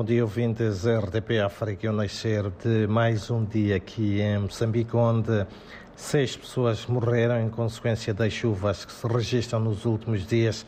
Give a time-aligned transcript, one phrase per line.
[0.00, 5.46] Bom dia, ouvintes RDP África, o nascer de mais um dia aqui em Moçambique, onde
[5.94, 10.64] seis pessoas morreram em consequência das chuvas que se registram nos últimos dias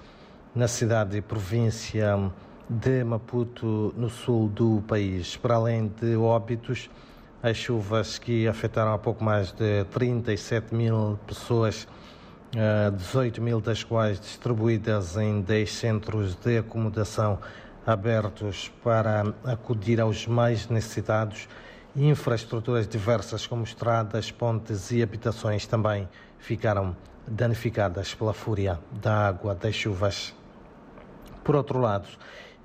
[0.55, 2.31] na cidade e província
[2.69, 5.35] de Maputo, no sul do país.
[5.35, 6.91] Para além de óbitos,
[7.43, 11.89] as chuvas que afetaram a pouco mais de 37 mil pessoas,
[12.99, 17.39] 18 eh, mil das quais distribuídas em 10 centros de acomodação
[17.87, 21.49] abertos para acudir aos mais necessitados
[21.95, 29.55] e infraestruturas diversas como estradas, pontes e habitações também ficaram danificadas pela fúria da água
[29.55, 30.35] das chuvas.
[31.45, 32.09] Por outro lado,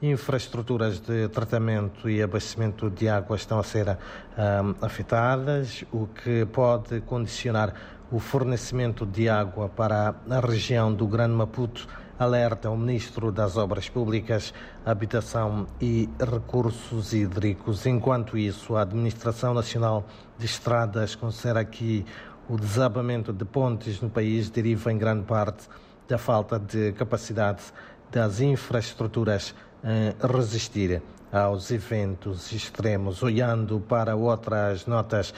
[0.02, 7.02] infraestruturas de tratamento e abastecimento de água estão a ser um, afetadas, o que pode
[7.02, 7.74] condicionar
[8.12, 11.88] o fornecimento de água para a região do Grande Maputo
[12.20, 14.54] alerta o Ministro das Obras Públicas,
[14.86, 17.86] Habitação e Recursos Hídricos.
[17.86, 20.06] Enquanto isso, a Administração Nacional
[20.38, 22.06] de Estradas considera que
[22.50, 25.68] o desabamento de pontes no país deriva em grande parte
[26.08, 27.62] da falta de capacidade
[28.10, 29.54] das infraestruturas
[29.84, 33.22] a resistir aos eventos extremos.
[33.22, 35.34] Olhando para outras notas,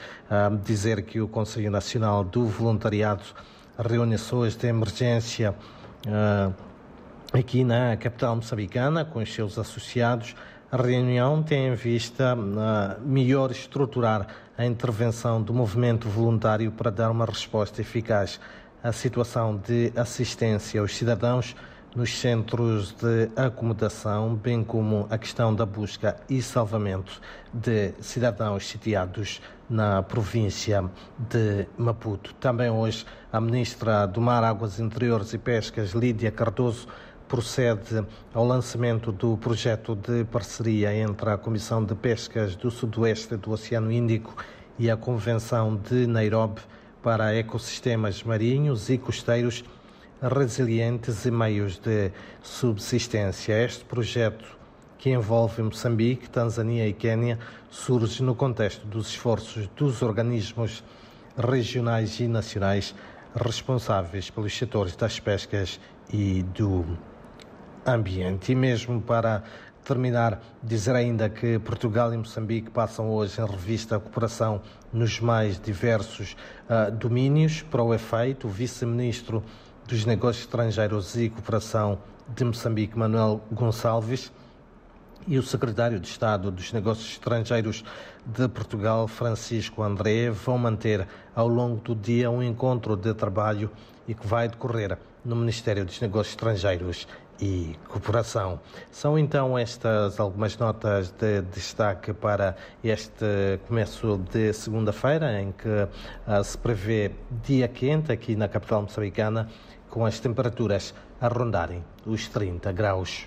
[0.63, 3.23] dizer que o Conselho Nacional do Voluntariado
[3.77, 5.55] reúne hoje de emergência
[7.31, 10.35] aqui na capital moçambicana com os seus associados.
[10.71, 14.27] A reunião tem em vista uh, melhor estruturar
[14.57, 18.39] a intervenção do movimento voluntário para dar uma resposta eficaz
[18.83, 21.55] à situação de assistência aos cidadãos
[21.95, 27.19] nos centros de acomodação, bem como a questão da busca e salvamento
[27.51, 30.83] de cidadãos sitiados na província
[31.17, 32.33] de Maputo.
[32.35, 36.87] Também hoje, a ministra do Mar, Águas Interiores e Pescas, Lídia Cardoso,
[37.29, 43.51] procede ao lançamento do projeto de parceria entre a Comissão de Pescas do Sudoeste do
[43.51, 44.35] Oceano Índico
[44.79, 46.59] e a Convenção de Nairobi
[47.03, 49.63] para ecossistemas marinhos e costeiros
[50.19, 53.63] resilientes e meios de subsistência.
[53.63, 54.57] Este projeto,
[54.97, 57.37] que envolve Moçambique, Tanzânia e Quênia,
[57.69, 60.83] surge no contexto dos esforços dos organismos
[61.37, 62.95] regionais e nacionais
[63.35, 65.79] responsáveis pelos setores das pescas
[66.11, 66.97] e do
[67.93, 68.51] ambiente.
[68.51, 69.43] E mesmo para
[69.83, 74.61] terminar, dizer ainda que Portugal e Moçambique passam hoje em revista a cooperação
[74.93, 76.35] nos mais diversos
[76.69, 77.61] uh, domínios.
[77.63, 79.43] Para o efeito, o vice-ministro
[79.87, 84.31] dos Negócios Estrangeiros e Cooperação de Moçambique, Manuel Gonçalves,
[85.27, 87.83] e o secretário de Estado dos Negócios Estrangeiros
[88.25, 93.71] de Portugal, Francisco André, vão manter ao longo do dia um encontro de trabalho
[94.07, 94.97] e que vai decorrer
[95.29, 97.07] no Ministério dos Negócios Estrangeiros
[97.39, 98.59] e Cooperação.
[98.91, 106.43] São então estas algumas notas de destaque para este começo de segunda-feira, em que uh,
[106.43, 107.11] se prevê
[107.43, 109.47] dia quente aqui na capital moçambicana,
[109.87, 113.17] com as temperaturas a rondarem os 30 graus.